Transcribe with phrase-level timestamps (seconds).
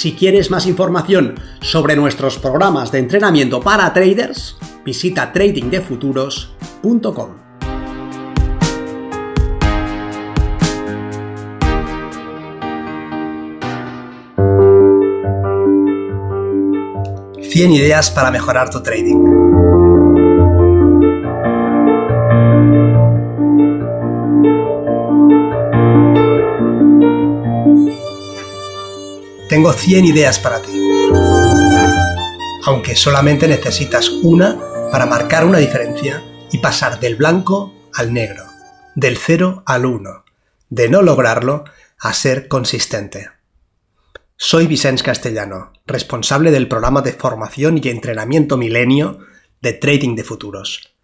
[0.00, 7.40] Si quieres más información sobre nuestros programas de entrenamiento para traders, visita tradingdefuturos.com.
[17.52, 19.69] ...100 ideas para mejorar tu trading.
[29.60, 30.72] Tengo 100 ideas para ti.
[32.64, 34.58] Aunque solamente necesitas una
[34.90, 38.46] para marcar una diferencia y pasar del blanco al negro,
[38.94, 40.24] del 0 al 1,
[40.70, 41.64] de no lograrlo
[41.98, 43.28] a ser consistente.
[44.34, 49.18] Soy Vicens Castellano, responsable del programa de formación y entrenamiento milenio
[49.60, 50.94] de Trading de Futuros.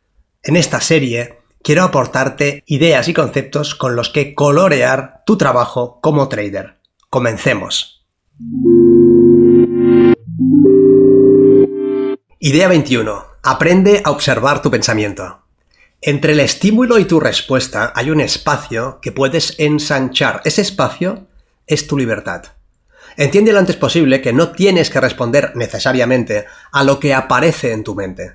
[0.42, 6.30] En esta serie quiero aportarte ideas y conceptos con los que colorear tu trabajo como
[6.30, 6.78] trader.
[7.10, 7.95] Comencemos.
[12.38, 13.24] Idea 21.
[13.42, 15.40] Aprende a observar tu pensamiento.
[16.02, 20.42] Entre el estímulo y tu respuesta hay un espacio que puedes ensanchar.
[20.44, 21.26] Ese espacio
[21.66, 22.44] es tu libertad.
[23.16, 27.84] Entiende lo antes posible que no tienes que responder necesariamente a lo que aparece en
[27.84, 28.34] tu mente.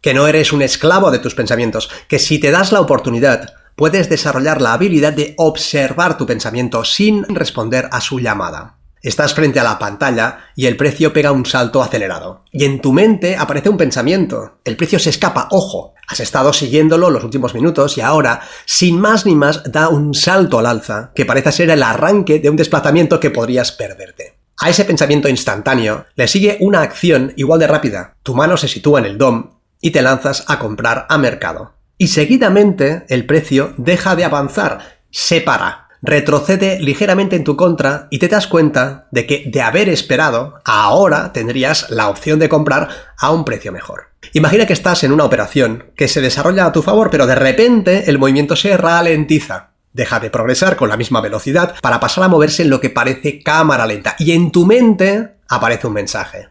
[0.00, 4.08] Que no eres un esclavo de tus pensamientos, que si te das la oportunidad, puedes
[4.08, 8.76] desarrollar la habilidad de observar tu pensamiento sin responder a su llamada.
[9.02, 12.42] Estás frente a la pantalla y el precio pega un salto acelerado.
[12.50, 14.58] Y en tu mente aparece un pensamiento.
[14.64, 15.94] El precio se escapa, ojo.
[16.08, 20.58] Has estado siguiéndolo los últimos minutos y ahora, sin más ni más, da un salto
[20.58, 24.36] al alza, que parece ser el arranque de un desplazamiento que podrías perderte.
[24.58, 28.14] A ese pensamiento instantáneo le sigue una acción igual de rápida.
[28.22, 29.50] Tu mano se sitúa en el DOM
[29.80, 31.74] y te lanzas a comprar a mercado.
[31.98, 38.18] Y seguidamente el precio deja de avanzar, se para, retrocede ligeramente en tu contra y
[38.18, 43.30] te das cuenta de que de haber esperado, ahora tendrías la opción de comprar a
[43.32, 44.10] un precio mejor.
[44.32, 48.08] Imagina que estás en una operación que se desarrolla a tu favor, pero de repente
[48.10, 49.70] el movimiento se ralentiza.
[49.92, 53.42] Deja de progresar con la misma velocidad para pasar a moverse en lo que parece
[53.42, 54.14] cámara lenta.
[54.18, 56.48] Y en tu mente aparece un mensaje.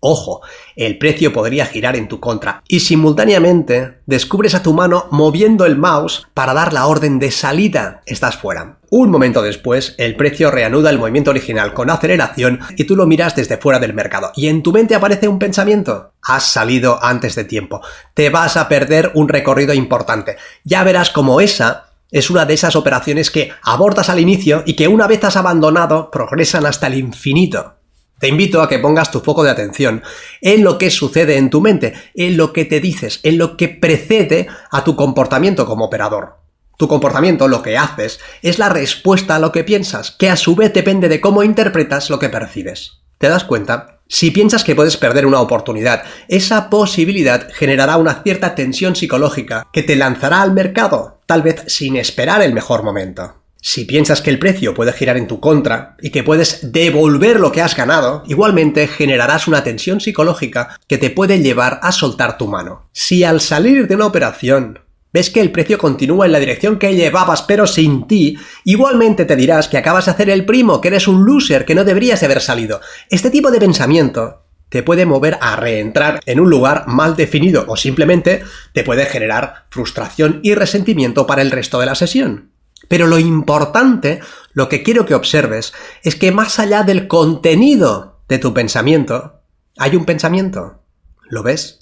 [0.00, 0.42] Ojo,
[0.76, 5.76] el precio podría girar en tu contra y simultáneamente descubres a tu mano moviendo el
[5.76, 8.02] mouse para dar la orden de salida.
[8.06, 8.78] Estás fuera.
[8.90, 13.34] Un momento después, el precio reanuda el movimiento original con aceleración y tú lo miras
[13.34, 14.32] desde fuera del mercado.
[14.36, 16.12] Y en tu mente aparece un pensamiento.
[16.22, 17.80] Has salido antes de tiempo.
[18.14, 20.36] Te vas a perder un recorrido importante.
[20.62, 24.88] Ya verás como esa es una de esas operaciones que abortas al inicio y que
[24.88, 27.74] una vez has abandonado progresan hasta el infinito.
[28.18, 30.02] Te invito a que pongas tu foco de atención
[30.40, 33.68] en lo que sucede en tu mente, en lo que te dices, en lo que
[33.68, 36.38] precede a tu comportamiento como operador.
[36.78, 40.54] Tu comportamiento, lo que haces, es la respuesta a lo que piensas, que a su
[40.54, 43.00] vez depende de cómo interpretas lo que percibes.
[43.18, 44.00] ¿Te das cuenta?
[44.08, 49.82] Si piensas que puedes perder una oportunidad, esa posibilidad generará una cierta tensión psicológica que
[49.82, 53.42] te lanzará al mercado, tal vez sin esperar el mejor momento.
[53.60, 57.52] Si piensas que el precio puede girar en tu contra y que puedes devolver lo
[57.52, 62.46] que has ganado, igualmente generarás una tensión psicológica que te puede llevar a soltar tu
[62.46, 62.88] mano.
[62.92, 64.80] Si al salir de una operación
[65.12, 69.34] ves que el precio continúa en la dirección que llevabas pero sin ti, igualmente te
[69.34, 72.40] dirás que acabas de hacer el primo, que eres un loser, que no deberías haber
[72.40, 72.80] salido.
[73.08, 77.76] Este tipo de pensamiento te puede mover a reentrar en un lugar mal definido o
[77.76, 82.50] simplemente te puede generar frustración y resentimiento para el resto de la sesión.
[82.88, 84.20] Pero lo importante,
[84.52, 89.40] lo que quiero que observes, es que más allá del contenido de tu pensamiento,
[89.76, 90.82] hay un pensamiento.
[91.28, 91.80] ¿Lo ves?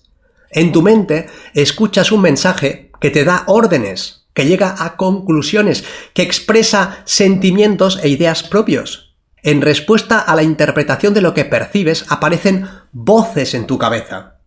[0.51, 5.85] En tu mente escuchas un mensaje que te da órdenes, que llega a conclusiones,
[6.15, 9.15] que expresa sentimientos e ideas propios.
[9.43, 14.39] En respuesta a la interpretación de lo que percibes aparecen voces en tu cabeza.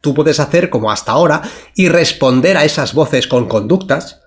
[0.00, 1.42] Tú puedes hacer como hasta ahora
[1.74, 4.20] y responder a esas voces con conductas,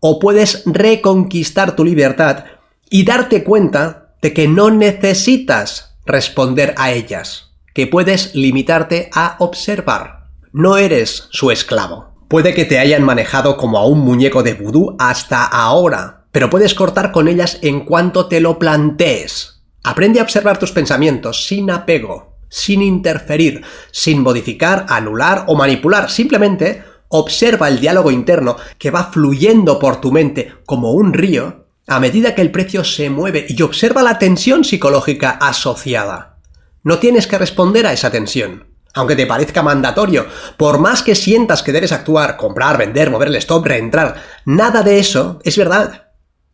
[0.00, 2.44] o puedes reconquistar tu libertad
[2.90, 10.28] y darte cuenta de que no necesitas responder a ellas, que puedes limitarte a observar.
[10.52, 12.14] No eres su esclavo.
[12.28, 16.74] Puede que te hayan manejado como a un muñeco de vudú hasta ahora, pero puedes
[16.74, 19.62] cortar con ellas en cuanto te lo plantees.
[19.84, 23.62] Aprende a observar tus pensamientos sin apego, sin interferir,
[23.92, 26.10] sin modificar, anular o manipular.
[26.10, 32.00] Simplemente observa el diálogo interno que va fluyendo por tu mente como un río a
[32.00, 36.38] medida que el precio se mueve y observa la tensión psicológica asociada.
[36.82, 38.66] No tienes que responder a esa tensión.
[38.94, 40.26] Aunque te parezca mandatorio,
[40.56, 44.98] por más que sientas que debes actuar, comprar, vender, mover el stop, reentrar, nada de
[44.98, 46.08] eso es verdad.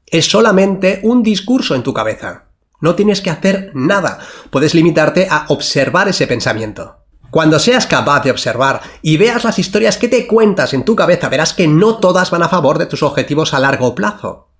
[0.07, 2.47] Es solamente un discurso en tu cabeza.
[2.81, 4.19] No tienes que hacer nada.
[4.51, 7.02] Puedes limitarte a observar ese pensamiento.
[7.33, 11.31] Cuando seas capaz de observar y veas las historias que te cuentas en tu cabeza,
[11.31, 14.51] verás que no todas van a favor de tus objetivos a largo plazo.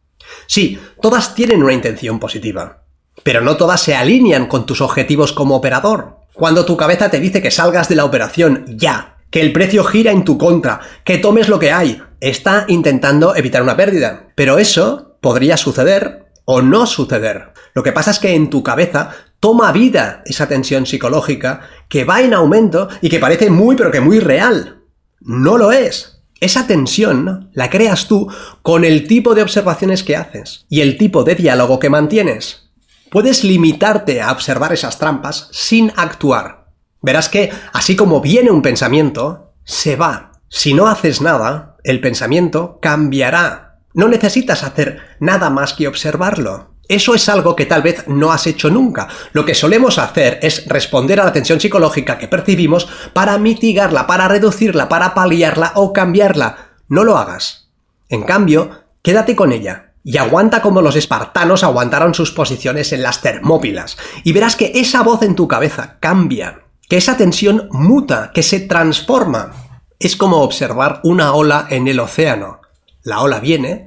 [0.47, 2.85] Sí, todas tienen una intención positiva,
[3.23, 6.17] pero no todas se alinean con tus objetivos como operador.
[6.33, 10.11] Cuando tu cabeza te dice que salgas de la operación ya, que el precio gira
[10.11, 14.29] en tu contra, que tomes lo que hay, está intentando evitar una pérdida.
[14.35, 17.53] Pero eso podría suceder o no suceder.
[17.75, 19.11] Lo que pasa es que en tu cabeza
[19.43, 24.01] toma vida esa tensión psicológica que va en aumento y que parece muy pero que
[24.01, 24.85] muy real.
[25.21, 26.23] No lo es.
[26.39, 28.29] Esa tensión la creas tú
[28.63, 32.71] con el tipo de observaciones que haces y el tipo de diálogo que mantienes.
[33.11, 36.69] Puedes limitarte a observar esas trampas sin actuar.
[37.01, 40.41] Verás que, así como viene un pensamiento, se va.
[40.49, 46.72] Si no haces nada, el pensamiento cambiará no necesitas hacer nada más que observarlo.
[46.93, 49.09] Eso es algo que tal vez no has hecho nunca.
[49.33, 54.29] Lo que solemos hacer es responder a la tensión psicológica que percibimos para mitigarla, para
[54.29, 56.75] reducirla, para paliarla o cambiarla.
[56.89, 57.71] No lo hagas.
[58.11, 63.23] En cambio, quédate con ella y aguanta como los espartanos aguantaron sus posiciones en las
[63.23, 63.97] termópilas.
[64.23, 68.61] Y verás que esa voz en tu cabeza cambia, que esa tensión muta, que se
[68.61, 69.55] transforma.
[69.99, 72.61] Es como observar una ola en el océano.
[73.03, 73.87] La ola viene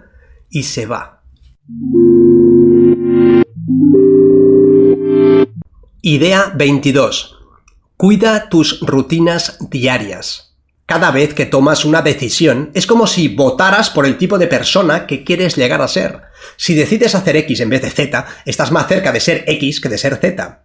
[0.49, 1.21] y se va.
[6.07, 7.35] Idea 22.
[7.97, 10.55] Cuida tus rutinas diarias.
[10.85, 15.07] Cada vez que tomas una decisión es como si votaras por el tipo de persona
[15.07, 16.21] que quieres llegar a ser.
[16.57, 19.89] Si decides hacer X en vez de Z, estás más cerca de ser X que
[19.89, 20.64] de ser Z.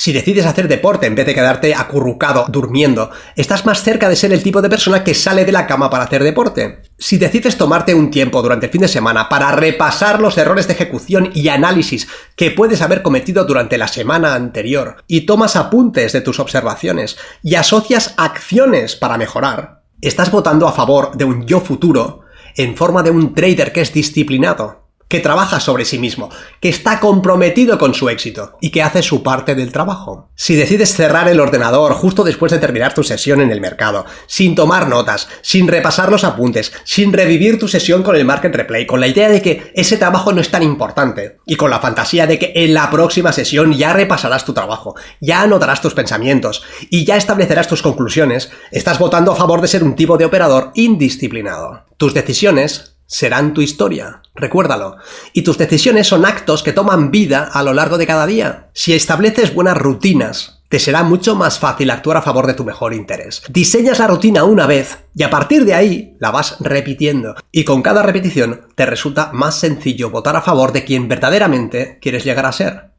[0.00, 4.32] Si decides hacer deporte en vez de quedarte acurrucado durmiendo, estás más cerca de ser
[4.32, 6.80] el tipo de persona que sale de la cama para hacer deporte.
[6.96, 10.72] Si decides tomarte un tiempo durante el fin de semana para repasar los errores de
[10.72, 16.22] ejecución y análisis que puedes haber cometido durante la semana anterior, y tomas apuntes de
[16.22, 22.22] tus observaciones y asocias acciones para mejorar, estás votando a favor de un yo futuro
[22.56, 24.79] en forma de un trader que es disciplinado,
[25.10, 26.30] que trabaja sobre sí mismo,
[26.60, 30.30] que está comprometido con su éxito y que hace su parte del trabajo.
[30.36, 34.54] Si decides cerrar el ordenador justo después de terminar tu sesión en el mercado, sin
[34.54, 39.00] tomar notas, sin repasar los apuntes, sin revivir tu sesión con el market replay, con
[39.00, 42.38] la idea de que ese trabajo no es tan importante y con la fantasía de
[42.38, 47.16] que en la próxima sesión ya repasarás tu trabajo, ya anotarás tus pensamientos y ya
[47.16, 51.84] establecerás tus conclusiones, estás votando a favor de ser un tipo de operador indisciplinado.
[51.96, 54.22] Tus decisiones serán tu historia.
[54.36, 54.96] Recuérdalo.
[55.32, 58.68] Y tus decisiones son actos que toman vida a lo largo de cada día.
[58.72, 62.94] Si estableces buenas rutinas, te será mucho más fácil actuar a favor de tu mejor
[62.94, 63.42] interés.
[63.50, 67.34] Diseñas la rutina una vez y a partir de ahí la vas repitiendo.
[67.50, 72.22] Y con cada repetición te resulta más sencillo votar a favor de quien verdaderamente quieres
[72.22, 72.89] llegar a ser.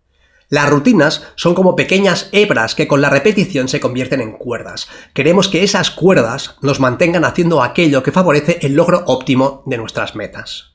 [0.51, 4.89] Las rutinas son como pequeñas hebras que con la repetición se convierten en cuerdas.
[5.13, 10.13] Queremos que esas cuerdas nos mantengan haciendo aquello que favorece el logro óptimo de nuestras
[10.13, 10.73] metas.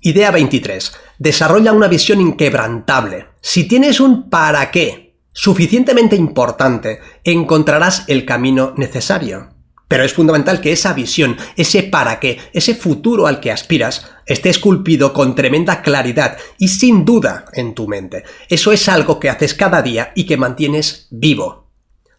[0.00, 0.92] Idea 23.
[1.18, 3.26] Desarrolla una visión inquebrantable.
[3.42, 9.50] Si tienes un para qué suficientemente importante, encontrarás el camino necesario.
[9.92, 14.48] Pero es fundamental que esa visión, ese para qué, ese futuro al que aspiras, esté
[14.48, 18.24] esculpido con tremenda claridad y sin duda en tu mente.
[18.48, 21.68] Eso es algo que haces cada día y que mantienes vivo.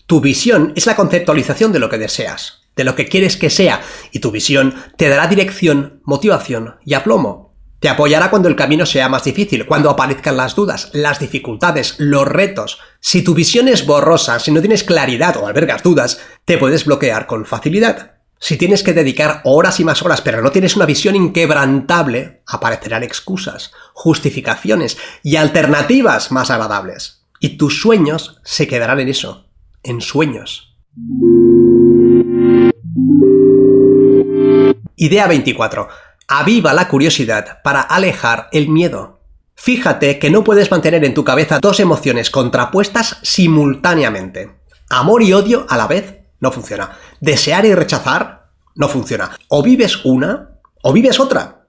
[0.05, 3.81] Tu visión es la conceptualización de lo que deseas, de lo que quieres que sea,
[4.11, 7.52] y tu visión te dará dirección, motivación y aplomo.
[7.83, 12.25] Te apoyará cuando el camino sea más difícil, cuando aparezcan las dudas, las dificultades, los
[12.25, 12.79] retos.
[13.01, 17.27] Si tu visión es borrosa, si no tienes claridad o albergas dudas, te puedes bloquear
[17.27, 18.13] con facilidad.
[18.39, 23.03] Si tienes que dedicar horas y más horas pero no tienes una visión inquebrantable, aparecerán
[23.03, 27.25] excusas, justificaciones y alternativas más agradables.
[27.41, 29.49] Y tus sueños se quedarán en eso,
[29.83, 30.73] en sueños.
[34.95, 35.89] Idea 24
[36.39, 39.19] aviva la curiosidad para alejar el miedo.
[39.53, 44.57] Fíjate que no puedes mantener en tu cabeza dos emociones contrapuestas simultáneamente.
[44.89, 46.97] Amor y odio a la vez no funciona.
[47.21, 49.37] Desear y rechazar no funciona.
[49.47, 51.67] O vives una o vives otra.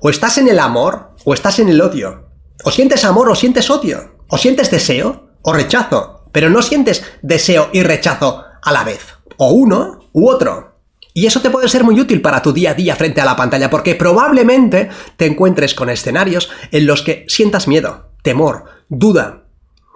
[0.00, 2.30] O estás en el amor o estás en el odio.
[2.64, 4.16] O sientes amor o sientes odio.
[4.28, 6.24] O sientes deseo o rechazo.
[6.32, 9.06] Pero no sientes deseo y rechazo a la vez.
[9.36, 10.69] O uno u otro.
[11.14, 13.36] Y eso te puede ser muy útil para tu día a día frente a la
[13.36, 19.44] pantalla, porque probablemente te encuentres con escenarios en los que sientas miedo, temor, duda,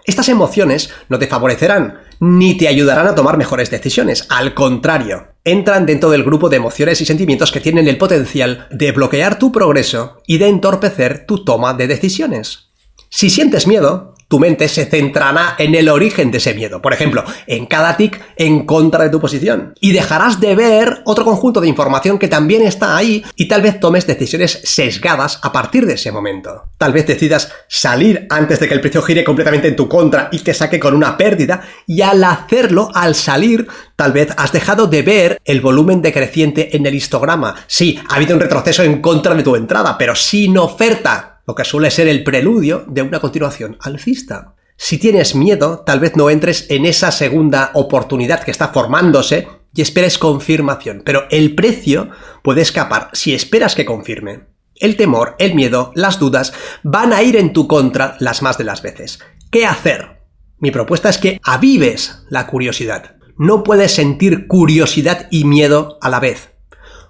[0.05, 4.27] estas emociones no te favorecerán ni te ayudarán a tomar mejores decisiones.
[4.29, 8.93] Al contrario, entran dentro del grupo de emociones y sentimientos que tienen el potencial de
[8.93, 12.71] bloquear tu progreso y de entorpecer tu toma de decisiones.
[13.09, 17.23] Si sientes miedo, tu mente se centrará en el origen de ese miedo, por ejemplo,
[17.47, 19.75] en cada tic en contra de tu posición.
[19.79, 23.79] Y dejarás de ver otro conjunto de información que también está ahí y tal vez
[23.79, 26.65] tomes decisiones sesgadas a partir de ese momento.
[26.79, 30.41] Tal vez decidas salir antes de que el precio gire completamente en tu contra y
[30.41, 35.03] te saque con una pérdida y al hacerlo, al salir, tal vez has dejado de
[35.03, 37.55] ver el volumen decreciente en el histograma.
[37.69, 41.65] Sí, ha habido un retroceso en contra de tu entrada, pero sin oferta lo que
[41.65, 44.55] suele ser el preludio de una continuación alcista.
[44.77, 49.83] Si tienes miedo, tal vez no entres en esa segunda oportunidad que está formándose y
[49.83, 52.11] esperes confirmación, pero el precio
[52.43, 54.47] puede escapar si esperas que confirme.
[54.77, 58.65] El temor, el miedo, las dudas van a ir en tu contra las más de
[58.65, 59.21] las veces.
[59.51, 60.23] ¿Qué hacer?
[60.59, 63.17] Mi propuesta es que avives la curiosidad.
[63.37, 66.51] No puedes sentir curiosidad y miedo a la vez.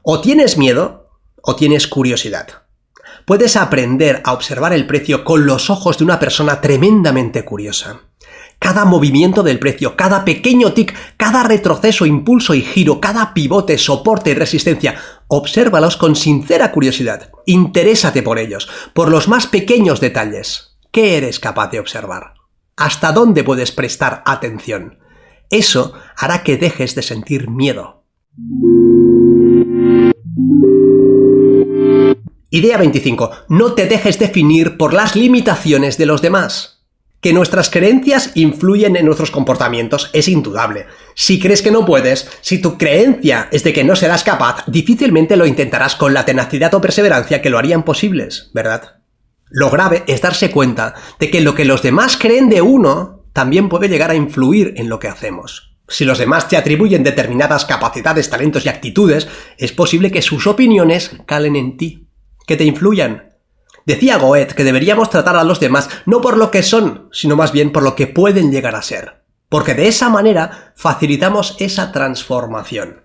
[0.03, 1.11] O tienes miedo
[1.43, 2.64] o tienes curiosidad
[3.25, 8.01] puedes aprender a observar el precio con los ojos de una persona tremendamente curiosa.
[8.59, 14.31] Cada movimiento del precio, cada pequeño tic, cada retroceso, impulso y giro, cada pivote, soporte
[14.31, 14.97] y resistencia,
[15.29, 17.31] obsérvalos con sincera curiosidad.
[17.47, 20.77] Interésate por ellos, por los más pequeños detalles.
[20.93, 22.35] ¿Qué eres capaz de observar?
[22.77, 24.99] ¿Hasta dónde puedes prestar atención?
[25.51, 28.05] Eso hará que dejes de sentir miedo.
[32.55, 33.33] Idea 25.
[33.49, 36.85] No te dejes definir por las limitaciones de los demás.
[37.21, 40.87] Que nuestras creencias influyen en nuestros comportamientos es indudable.
[41.17, 45.37] Si crees que no puedes, si tu creencia es de que no serás capaz, difícilmente
[45.37, 48.99] lo intentarás con la tenacidad o perseverancia que lo harían posibles, ¿verdad?
[49.51, 53.69] Lo grave es darse cuenta de que lo que los demás creen de uno también
[53.69, 55.75] puede llegar a influir en lo que hacemos.
[55.89, 59.27] Si los demás te atribuyen determinadas capacidades, talentos y actitudes,
[59.59, 62.04] es posible que sus opiniones calen en ti
[62.47, 63.35] que te influyan.
[63.87, 67.53] Decía Goethe que deberíamos tratar a los demás no por lo que son, sino más
[67.53, 73.03] bien por lo que pueden llegar a ser, porque de esa manera facilitamos esa transformación.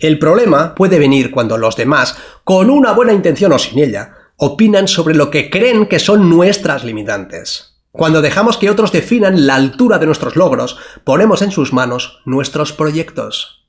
[0.00, 4.88] El problema puede venir cuando los demás, con una buena intención o sin ella, opinan
[4.88, 7.72] sobre lo que creen que son nuestras limitantes.
[7.92, 12.72] Cuando dejamos que otros definan la altura de nuestros logros, ponemos en sus manos nuestros
[12.72, 13.66] proyectos.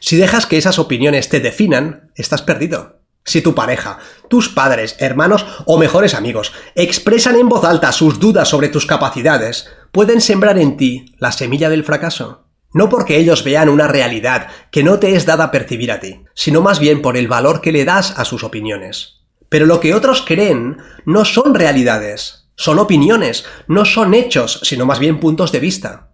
[0.00, 3.00] Si dejas que esas opiniones te definan, estás perdido.
[3.26, 3.98] Si tu pareja,
[4.30, 9.68] tus padres, hermanos o mejores amigos expresan en voz alta sus dudas sobre tus capacidades,
[9.90, 12.46] pueden sembrar en ti la semilla del fracaso.
[12.72, 16.62] No porque ellos vean una realidad que no te es dada percibir a ti, sino
[16.62, 19.24] más bien por el valor que le das a sus opiniones.
[19.48, 25.00] Pero lo que otros creen no son realidades, son opiniones, no son hechos, sino más
[25.00, 26.10] bien puntos de vista.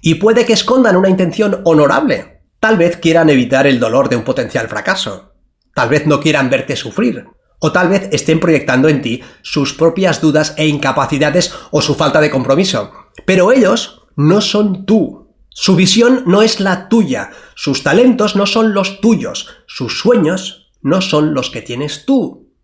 [0.00, 2.40] Y puede que escondan una intención honorable.
[2.60, 5.35] Tal vez quieran evitar el dolor de un potencial fracaso.
[5.76, 7.26] Tal vez no quieran verte sufrir.
[7.58, 12.22] O tal vez estén proyectando en ti sus propias dudas e incapacidades o su falta
[12.22, 12.92] de compromiso.
[13.26, 15.34] Pero ellos no son tú.
[15.50, 17.30] Su visión no es la tuya.
[17.54, 19.50] Sus talentos no son los tuyos.
[19.66, 22.54] Sus sueños no son los que tienes tú.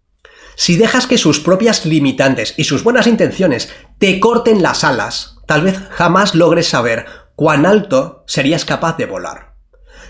[0.56, 5.60] Si dejas que sus propias limitantes y sus buenas intenciones te corten las alas, tal
[5.60, 7.04] vez jamás logres saber
[7.36, 9.51] cuán alto serías capaz de volar.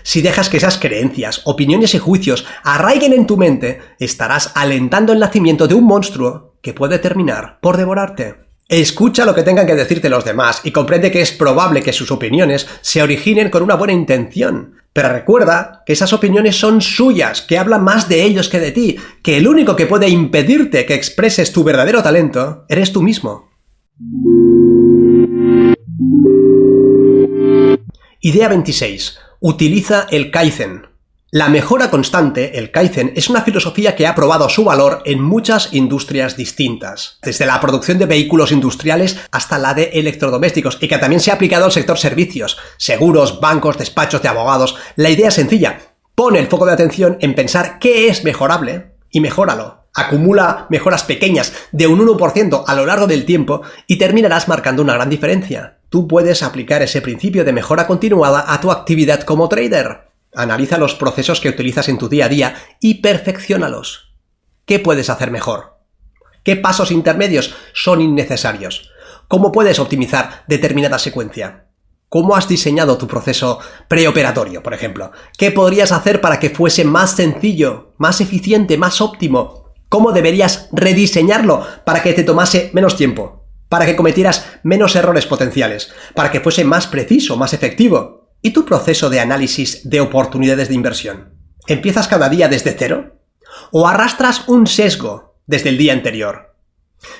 [0.03, 5.19] Si dejas que esas creencias, opiniones y juicios arraiguen en tu mente, estarás alentando el
[5.19, 8.35] nacimiento de un monstruo que puede terminar por devorarte.
[8.69, 12.11] Escucha lo que tengan que decirte los demás y comprende que es probable que sus
[12.11, 14.75] opiniones se originen con una buena intención.
[14.93, 18.97] Pero recuerda que esas opiniones son suyas, que hablan más de ellos que de ti,
[19.21, 23.49] que el único que puede impedirte que expreses tu verdadero talento eres tú mismo.
[28.21, 29.19] Idea 26.
[29.45, 30.87] Utiliza el Kaizen.
[31.29, 35.73] La mejora constante, el Kaizen, es una filosofía que ha probado su valor en muchas
[35.73, 41.19] industrias distintas, desde la producción de vehículos industriales hasta la de electrodomésticos, y que también
[41.19, 44.77] se ha aplicado al sector servicios, seguros, bancos, despachos de abogados.
[44.95, 45.77] La idea es sencilla,
[46.15, 49.82] pone el foco de atención en pensar qué es mejorable y mejóralo.
[49.93, 54.95] Acumula mejoras pequeñas de un 1% a lo largo del tiempo y terminarás marcando una
[54.95, 60.07] gran diferencia tú puedes aplicar ese principio de mejora continuada a tu actividad como trader.
[60.33, 64.11] Analiza los procesos que utilizas en tu día a día y perfeccionalos.
[64.65, 65.77] ¿Qué puedes hacer mejor?
[66.43, 68.89] ¿Qué pasos intermedios son innecesarios?
[69.27, 71.67] ¿Cómo puedes optimizar determinada secuencia?
[72.09, 75.11] ¿Cómo has diseñado tu proceso preoperatorio, por ejemplo?
[75.37, 79.62] ¿Qué podrías hacer para que fuese más sencillo, más eficiente, más óptimo?
[79.93, 83.45] ¿Cómo deberías rediseñarlo para que te tomase menos tiempo?
[83.69, 88.31] Para que cometieras menos errores potenciales, para que fuese más preciso, más efectivo.
[88.41, 91.35] ¿Y tu proceso de análisis de oportunidades de inversión?
[91.67, 93.19] ¿Empiezas cada día desde cero?
[93.71, 96.55] ¿O arrastras un sesgo desde el día anterior?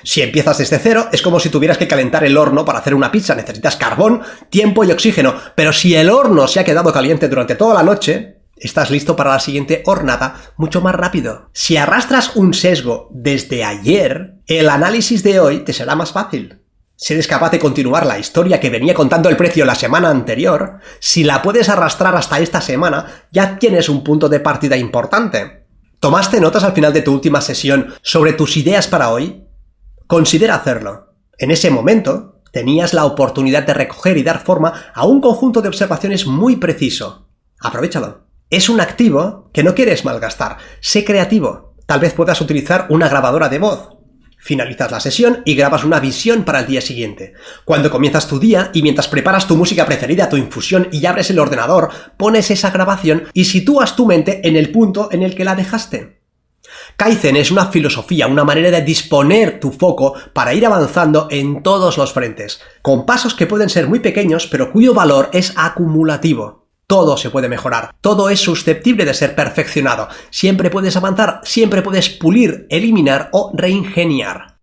[0.02, 3.12] Si empiezas desde cero, es como si tuvieras que calentar el horno para hacer una
[3.12, 3.36] pizza.
[3.36, 5.36] Necesitas carbón, tiempo y oxígeno.
[5.54, 9.30] Pero si el horno se ha quedado caliente durante toda la noche, estás listo para
[9.30, 11.50] la siguiente hornada mucho más rápido.
[11.52, 16.60] Si arrastras un sesgo desde ayer, el análisis de hoy te será más fácil.
[16.96, 20.78] Si eres capaz de continuar la historia que venía contando el precio la semana anterior,
[21.00, 25.66] si la puedes arrastrar hasta esta semana, ya tienes un punto de partida importante.
[25.98, 29.44] ¿Tomaste notas al final de tu última sesión sobre tus ideas para hoy?
[30.06, 31.14] Considera hacerlo.
[31.38, 35.68] En ese momento, tenías la oportunidad de recoger y dar forma a un conjunto de
[35.68, 37.28] observaciones muy preciso.
[37.58, 38.23] Aprovechalo.
[38.54, 40.58] Es un activo que no quieres malgastar.
[40.78, 41.74] Sé creativo.
[41.86, 43.88] Tal vez puedas utilizar una grabadora de voz.
[44.38, 47.32] Finalizas la sesión y grabas una visión para el día siguiente.
[47.64, 51.40] Cuando comienzas tu día y mientras preparas tu música preferida, tu infusión y abres el
[51.40, 55.56] ordenador, pones esa grabación y sitúas tu mente en el punto en el que la
[55.56, 56.22] dejaste.
[56.96, 61.98] Kaizen es una filosofía, una manera de disponer tu foco para ir avanzando en todos
[61.98, 66.63] los frentes, con pasos que pueden ser muy pequeños, pero cuyo valor es acumulativo.
[66.86, 72.10] Todo se puede mejorar, todo es susceptible de ser perfeccionado, siempre puedes avanzar, siempre puedes
[72.10, 74.58] pulir, eliminar o reingeniar.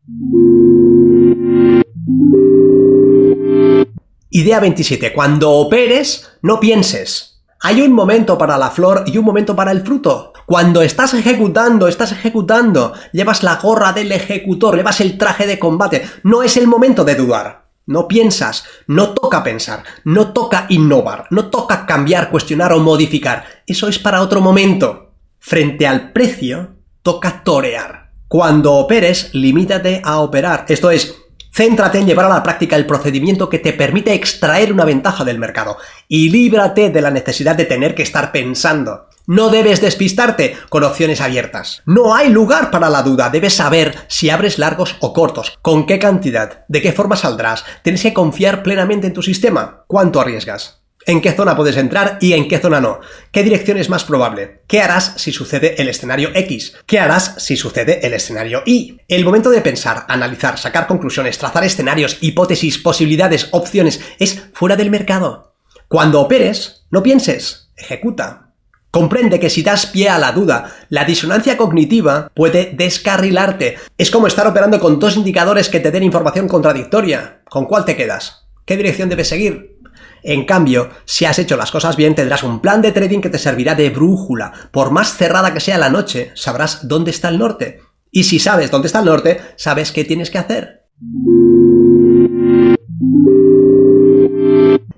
[4.30, 5.13] Idea 27.
[5.13, 7.44] Cuando operes, no pienses.
[7.60, 10.32] Hay un momento para la flor y un momento para el fruto.
[10.46, 16.04] Cuando estás ejecutando, estás ejecutando, llevas la gorra del ejecutor, llevas el traje de combate,
[16.24, 17.71] no es el momento de dudar.
[17.86, 23.46] No piensas, no toca pensar, no toca innovar, no toca cambiar, cuestionar o modificar.
[23.66, 25.14] Eso es para otro momento.
[25.40, 28.12] Frente al precio, toca torear.
[28.27, 30.66] Cuando operes, limítate a operar.
[30.70, 31.22] Esto es,
[31.53, 35.38] Céntrate en llevar a la práctica el procedimiento que te permite extraer una ventaja del
[35.38, 35.77] mercado
[36.08, 39.10] y líbrate de la necesidad de tener que estar pensando.
[39.33, 41.83] No debes despistarte con opciones abiertas.
[41.85, 43.29] No hay lugar para la duda.
[43.29, 47.63] Debes saber si abres largos o cortos, con qué cantidad, de qué forma saldrás.
[47.81, 49.85] Tienes que confiar plenamente en tu sistema.
[49.87, 50.81] ¿Cuánto arriesgas?
[51.05, 53.00] ¿En qué zona puedes entrar y en qué zona no?
[53.31, 54.63] ¿Qué dirección es más probable?
[54.67, 56.74] ¿Qué harás si sucede el escenario X?
[56.85, 58.98] ¿Qué harás si sucede el escenario Y?
[59.07, 64.91] El momento de pensar, analizar, sacar conclusiones, trazar escenarios, hipótesis, posibilidades, opciones, es fuera del
[64.91, 65.55] mercado.
[65.87, 68.50] Cuando operes, no pienses, ejecuta.
[68.92, 73.77] Comprende que si das pie a la duda, la disonancia cognitiva puede descarrilarte.
[73.98, 77.42] Es como estar operando con dos indicadores que te den información contradictoria.
[77.50, 78.50] ¿Con cuál te quedas?
[78.66, 79.80] ¿Qué dirección debes seguir?
[80.24, 83.40] En cambio, si has hecho las cosas bien, tendrás un plan de trading que te
[83.40, 84.51] servirá de brújula.
[84.72, 87.80] Por más cerrada que sea la noche, sabrás dónde está el norte.
[88.12, 90.86] Y si sabes dónde está el norte, sabes qué tienes que hacer.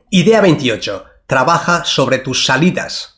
[0.10, 1.06] Idea 28.
[1.28, 3.13] Trabaja sobre tus salidas.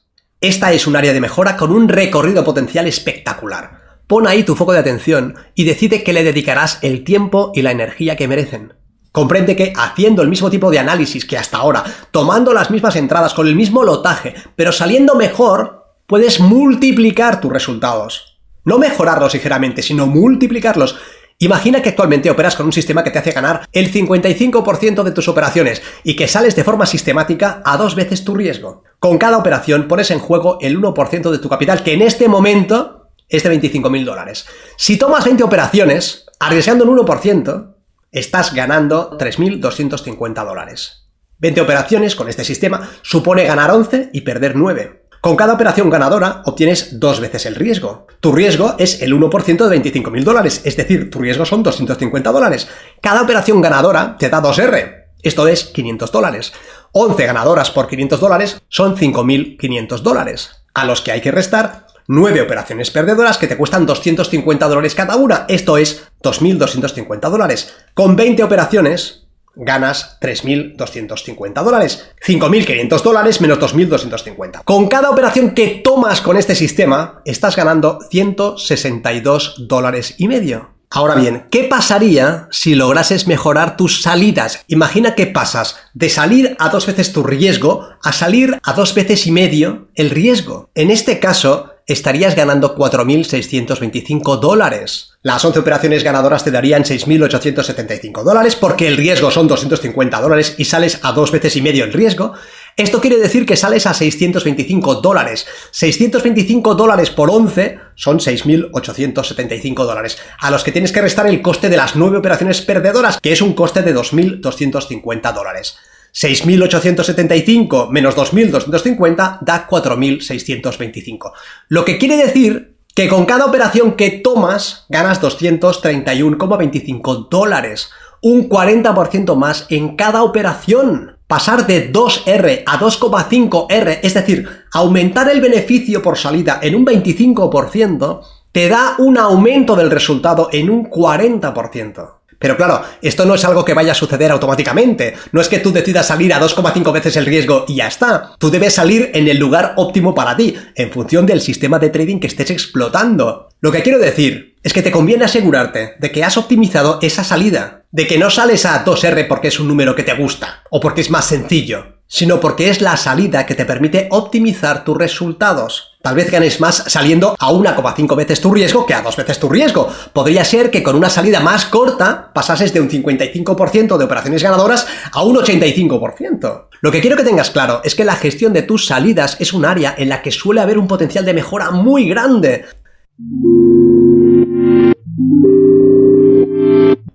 [0.45, 3.81] Esta es un área de mejora con un recorrido potencial espectacular.
[4.05, 7.71] Pon ahí tu foco de atención y decide que le dedicarás el tiempo y la
[7.71, 8.75] energía que merecen.
[9.11, 13.33] Comprende que haciendo el mismo tipo de análisis que hasta ahora, tomando las mismas entradas
[13.33, 18.37] con el mismo lotaje, pero saliendo mejor, puedes multiplicar tus resultados.
[18.65, 20.99] No mejorarlos ligeramente, sino multiplicarlos.
[21.37, 25.27] Imagina que actualmente operas con un sistema que te hace ganar el 55% de tus
[25.27, 28.83] operaciones y que sales de forma sistemática a dos veces tu riesgo.
[28.99, 33.09] Con cada operación pones en juego el 1% de tu capital, que en este momento
[33.27, 34.45] es de 25.000 dólares.
[34.77, 37.75] Si tomas 20 operaciones, arriesgando un 1%,
[38.13, 41.09] estás ganando 3.250 dólares.
[41.39, 45.04] 20 operaciones con este sistema supone ganar 11 y perder 9.
[45.25, 48.05] Con cada operación ganadora obtienes dos veces el riesgo.
[48.19, 52.67] Tu riesgo es el 1% de 25.000 dólares, es decir, tu riesgo son 250 dólares.
[53.01, 56.53] Cada operación ganadora te da 2R, esto es 500 dólares.
[56.91, 62.41] 11 ganadoras por 500 dólares son 5.500 dólares, a los que hay que restar 9
[62.41, 65.47] operaciones perdedoras que te cuestan 250 dólares cada una.
[65.49, 67.73] Esto es 2.250 dólares.
[67.95, 69.24] Con 20 operaciones
[69.55, 72.09] ganas 3.250 dólares.
[72.25, 74.63] 5.500 dólares menos 2.250.
[74.63, 80.75] Con cada operación que tomas con este sistema, estás ganando 162 dólares y medio.
[80.89, 84.63] Ahora bien, ¿qué pasaría si lograses mejorar tus salidas?
[84.67, 89.27] Imagina que pasas de salir a dos veces tu riesgo a salir a dos veces
[89.27, 90.69] y medio el riesgo.
[90.73, 95.11] En este caso, estarías ganando 4.625 dólares.
[95.21, 100.65] Las 11 operaciones ganadoras te darían 6.875 dólares porque el riesgo son 250 dólares y
[100.65, 102.33] sales a dos veces y medio el riesgo.
[102.77, 105.47] Esto quiere decir que sales a 625 dólares.
[105.71, 111.69] 625 dólares por 11 son 6.875 dólares, a los que tienes que restar el coste
[111.69, 115.77] de las 9 operaciones perdedoras, que es un coste de 2.250 dólares.
[116.15, 121.31] 6.875 menos 2.250 da 4.625.
[121.67, 127.91] Lo que quiere decir que con cada operación que tomas ganas 231,25 dólares.
[128.21, 135.41] Un 40% más en cada operación pasar de 2R a 2,5R, es decir, aumentar el
[135.41, 142.14] beneficio por salida en un 25%, te da un aumento del resultado en un 40%.
[142.39, 145.15] Pero claro, esto no es algo que vaya a suceder automáticamente.
[145.31, 148.31] No es que tú decidas salir a 2,5 veces el riesgo y ya está.
[148.37, 152.19] Tú debes salir en el lugar óptimo para ti, en función del sistema de trading
[152.19, 153.49] que estés explotando.
[153.61, 157.83] Lo que quiero decir es que te conviene asegurarte de que has optimizado esa salida,
[157.91, 161.01] de que no sales a 2R porque es un número que te gusta o porque
[161.01, 165.94] es más sencillo, sino porque es la salida que te permite optimizar tus resultados.
[166.05, 169.49] Tal vez ganes más saliendo a 1,5 veces tu riesgo que a 2 veces tu
[169.49, 169.89] riesgo.
[170.13, 174.85] Podría ser que con una salida más corta pasases de un 55% de operaciones ganadoras
[175.11, 176.67] a un 85%.
[176.79, 179.65] Lo que quiero que tengas claro es que la gestión de tus salidas es un
[179.65, 182.65] área en la que suele haber un potencial de mejora muy grande.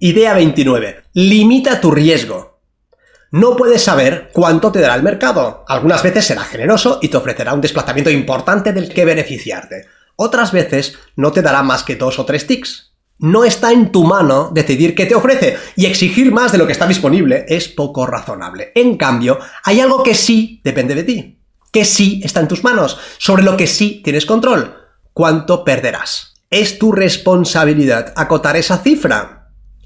[0.00, 1.02] Idea 29.
[1.12, 2.49] Limita tu riesgo.
[3.32, 5.64] No puedes saber cuánto te dará el mercado.
[5.68, 9.86] Algunas veces será generoso y te ofrecerá un desplazamiento importante del que beneficiarte.
[10.16, 12.92] Otras veces no te dará más que dos o tres ticks.
[13.18, 16.72] No está en tu mano decidir qué te ofrece y exigir más de lo que
[16.72, 18.72] está disponible es poco razonable.
[18.74, 21.38] En cambio, hay algo que sí depende de ti,
[21.70, 24.74] que sí está en tus manos, sobre lo que sí tienes control.
[25.12, 26.34] ¿Cuánto perderás?
[26.50, 29.39] Es tu responsabilidad acotar esa cifra.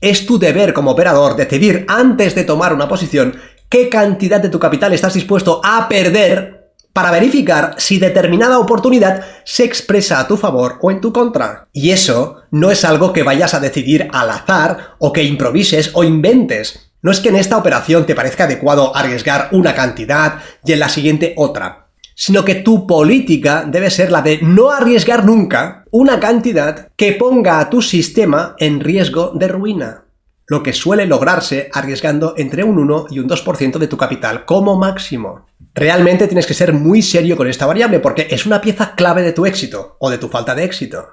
[0.04, 3.36] Es tu deber como operador decidir antes de tomar una posición
[3.70, 9.64] qué cantidad de tu capital estás dispuesto a perder para verificar si determinada oportunidad se
[9.64, 11.68] expresa a tu favor o en tu contra.
[11.72, 16.04] Y eso no es algo que vayas a decidir al azar o que improvises o
[16.04, 16.90] inventes.
[17.00, 20.34] No es que en esta operación te parezca adecuado arriesgar una cantidad
[20.66, 25.24] y en la siguiente otra sino que tu política debe ser la de no arriesgar
[25.24, 30.06] nunca una cantidad que ponga a tu sistema en riesgo de ruina,
[30.48, 34.76] lo que suele lograrse arriesgando entre un 1 y un 2% de tu capital como
[34.76, 35.46] máximo.
[35.72, 39.32] Realmente tienes que ser muy serio con esta variable porque es una pieza clave de
[39.32, 41.10] tu éxito o de tu falta de éxito.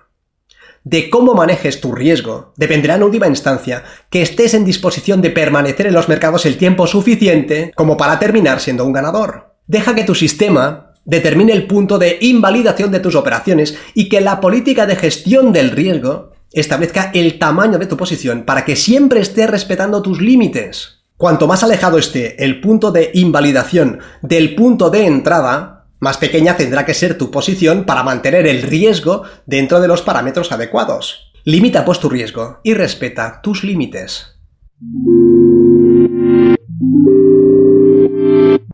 [0.83, 5.85] De cómo manejes tu riesgo dependerá en última instancia que estés en disposición de permanecer
[5.85, 9.53] en los mercados el tiempo suficiente como para terminar siendo un ganador.
[9.67, 14.39] Deja que tu sistema determine el punto de invalidación de tus operaciones y que la
[14.39, 19.47] política de gestión del riesgo establezca el tamaño de tu posición para que siempre esté
[19.47, 21.03] respetando tus límites.
[21.17, 26.83] Cuanto más alejado esté el punto de invalidación del punto de entrada, más pequeña tendrá
[26.83, 31.31] que ser tu posición para mantener el riesgo dentro de los parámetros adecuados.
[31.43, 34.39] Limita pues tu riesgo y respeta tus límites.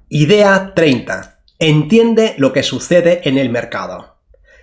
[0.10, 1.37] Idea 30.
[1.60, 4.18] Entiende lo que sucede en el mercado.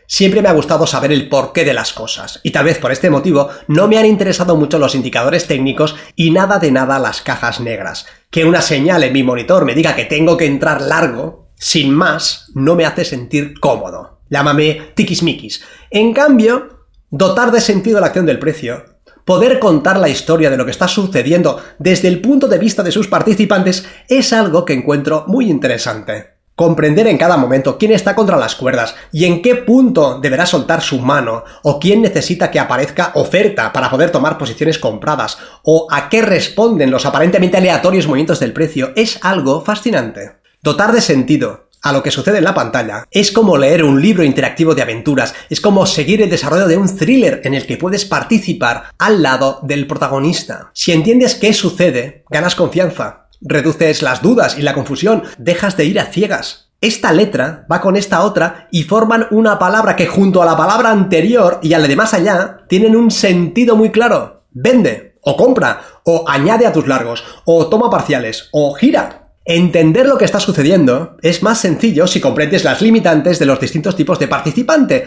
[0.07, 3.11] Siempre me ha gustado saber el porqué de las cosas, y tal vez por este
[3.11, 7.59] motivo no me han interesado mucho los indicadores técnicos y nada de nada las cajas
[7.59, 8.07] negras.
[8.31, 12.53] Que una señal en mi monitor me diga que tengo que entrar largo, sin más,
[12.55, 14.21] no me hace sentir cómodo.
[14.31, 15.65] Llámame tiquismiquis.
[15.91, 18.85] En cambio, dotar de sentido la acción del precio,
[19.25, 22.93] poder contar la historia de lo que está sucediendo desde el punto de vista de
[22.93, 26.34] sus participantes es algo que encuentro muy interesante.
[26.57, 30.83] Comprender en cada momento quién está contra las cuerdas y en qué punto deberá soltar
[30.83, 36.09] su mano, o quién necesita que aparezca oferta para poder tomar posiciones compradas, o a
[36.09, 40.37] qué responden los aparentemente aleatorios movimientos del precio, es algo fascinante.
[40.63, 44.23] Dotar de sentido a lo que sucede en la pantalla es como leer un libro
[44.23, 48.05] interactivo de aventuras, es como seguir el desarrollo de un thriller en el que puedes
[48.05, 50.71] participar al lado del protagonista.
[50.73, 56.01] Si entiendes qué sucede, ganas confianza, reduces las dudas y la confusión, dejas de ir
[56.01, 56.71] a ciegas.
[56.81, 60.91] Esta letra va con esta otra y forman una palabra que junto a la palabra
[60.91, 64.45] anterior y a la de más allá tienen un sentido muy claro.
[64.51, 69.31] Vende, o compra, o añade a tus largos, o toma parciales, o gira.
[69.47, 73.97] Entender lo que está sucediendo es más sencillo si comprendes las limitantes de los distintos
[73.97, 75.07] tipos de participante.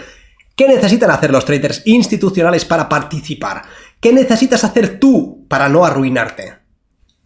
[0.55, 3.61] ¿Qué necesitan hacer los traders institucionales para participar?
[3.99, 6.66] ¿Qué necesitas hacer tú para no arruinarte?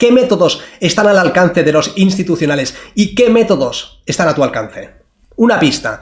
[0.01, 4.89] ¿Qué métodos están al alcance de los institucionales y qué métodos están a tu alcance?
[5.35, 6.01] Una pista.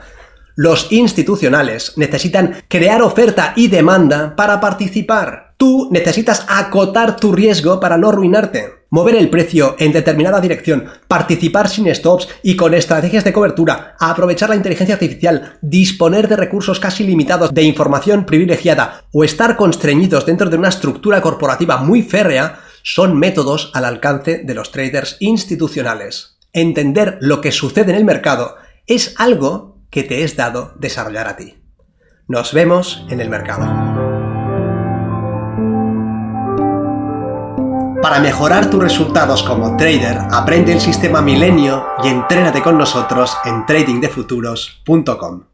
[0.56, 5.52] Los institucionales necesitan crear oferta y demanda para participar.
[5.58, 8.86] Tú necesitas acotar tu riesgo para no arruinarte.
[8.88, 14.48] Mover el precio en determinada dirección, participar sin stops y con estrategias de cobertura, aprovechar
[14.48, 20.48] la inteligencia artificial, disponer de recursos casi limitados de información privilegiada o estar constreñidos dentro
[20.48, 26.38] de una estructura corporativa muy férrea son métodos al alcance de los traders institucionales.
[26.52, 31.36] Entender lo que sucede en el mercado es algo que te es dado desarrollar a
[31.36, 31.56] ti.
[32.26, 33.66] Nos vemos en el mercado.
[38.02, 43.66] Para mejorar tus resultados como trader, aprende el sistema Milenio y entrénate con nosotros en
[43.66, 45.49] tradingdefuturos.com.